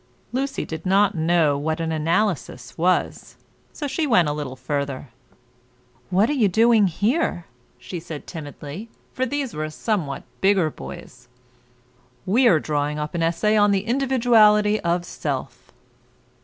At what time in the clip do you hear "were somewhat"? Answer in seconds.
9.53-10.23